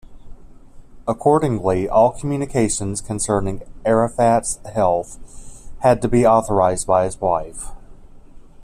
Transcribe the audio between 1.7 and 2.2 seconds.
all